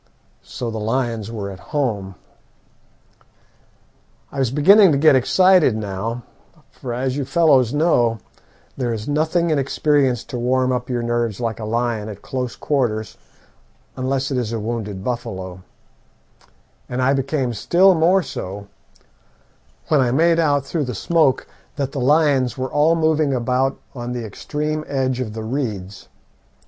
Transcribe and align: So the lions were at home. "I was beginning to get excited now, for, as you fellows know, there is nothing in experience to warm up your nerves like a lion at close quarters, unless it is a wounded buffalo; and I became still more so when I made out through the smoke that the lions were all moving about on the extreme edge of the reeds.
So 0.41 0.71
the 0.71 0.79
lions 0.79 1.31
were 1.31 1.51
at 1.51 1.59
home. 1.59 2.15
"I 4.31 4.39
was 4.39 4.49
beginning 4.49 4.91
to 4.93 4.97
get 4.97 5.15
excited 5.15 5.77
now, 5.77 6.23
for, 6.71 6.91
as 6.91 7.15
you 7.17 7.23
fellows 7.23 7.71
know, 7.71 8.17
there 8.75 8.91
is 8.91 9.07
nothing 9.07 9.51
in 9.51 9.59
experience 9.59 10.23
to 10.23 10.39
warm 10.39 10.71
up 10.71 10.89
your 10.89 11.03
nerves 11.03 11.39
like 11.39 11.59
a 11.59 11.65
lion 11.65 12.09
at 12.09 12.23
close 12.23 12.55
quarters, 12.55 13.15
unless 13.95 14.31
it 14.31 14.39
is 14.39 14.51
a 14.51 14.59
wounded 14.59 15.03
buffalo; 15.03 15.61
and 16.89 16.99
I 16.99 17.13
became 17.13 17.53
still 17.53 17.93
more 17.93 18.23
so 18.23 18.69
when 19.89 20.01
I 20.01 20.09
made 20.09 20.39
out 20.39 20.65
through 20.65 20.85
the 20.85 20.95
smoke 20.95 21.45
that 21.75 21.91
the 21.91 21.99
lions 22.01 22.57
were 22.57 22.71
all 22.71 22.95
moving 22.95 23.35
about 23.35 23.77
on 23.93 24.13
the 24.13 24.25
extreme 24.25 24.83
edge 24.87 25.19
of 25.19 25.33
the 25.35 25.43
reeds. 25.43 26.09